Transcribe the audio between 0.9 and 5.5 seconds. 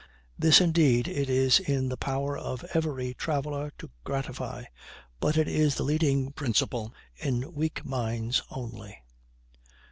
it is in the power of every traveler to gratify; but it